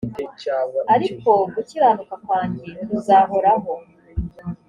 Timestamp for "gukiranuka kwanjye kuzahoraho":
1.53-3.73